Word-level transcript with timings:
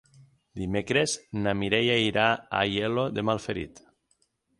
Dimecres 0.59 1.11
na 1.43 1.53
Mireia 1.59 1.97
irà 2.05 2.23
a 2.31 2.39
Aielo 2.61 3.05
de 3.19 3.25
Malferit. 3.31 3.83